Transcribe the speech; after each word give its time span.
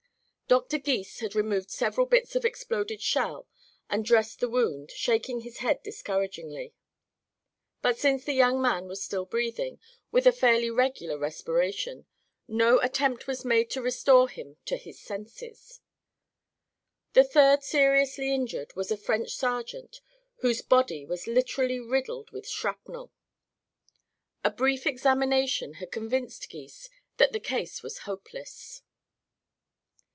Dr. 0.51 0.79
Gys 0.79 1.19
had 1.19 1.33
removed 1.33 1.71
several 1.71 2.05
bits 2.05 2.35
of 2.35 2.43
exploded 2.43 3.01
shell 3.01 3.47
and 3.89 4.03
dressed 4.03 4.41
the 4.41 4.49
wound, 4.49 4.91
shaking 4.91 5.39
his 5.39 5.59
head 5.59 5.81
discouragingly. 5.81 6.73
But 7.81 7.97
since 7.97 8.25
the 8.25 8.33
young 8.33 8.61
man 8.61 8.85
was 8.89 9.01
still 9.01 9.23
breathing, 9.23 9.79
with 10.11 10.27
a 10.27 10.33
fairly 10.33 10.69
regular 10.69 11.17
respiration, 11.17 12.05
no 12.49 12.79
attempt 12.81 13.27
was 13.27 13.45
made 13.45 13.69
to 13.69 13.81
restore 13.81 14.27
him 14.27 14.57
to 14.65 14.75
his 14.75 14.99
senses. 14.99 15.79
The 17.13 17.23
third 17.23 17.63
seriously 17.63 18.33
injured 18.35 18.75
was 18.75 18.91
a 18.91 18.97
French 18.97 19.31
sergeant 19.33 20.01
whose 20.39 20.61
body 20.61 21.05
was 21.05 21.27
literally 21.27 21.79
riddled 21.79 22.31
with 22.31 22.45
shrapnel. 22.45 23.13
A 24.43 24.51
brief 24.51 24.85
examination 24.85 25.75
had 25.75 25.93
convinced 25.93 26.49
Gys 26.51 26.89
that 27.15 27.31
the 27.31 27.39
case 27.39 27.81
was 27.81 27.99
hopeless. 27.99 28.81